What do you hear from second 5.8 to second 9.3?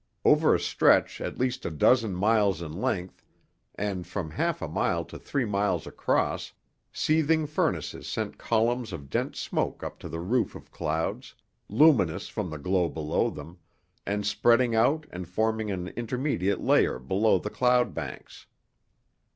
across, seething furnaces sent columns of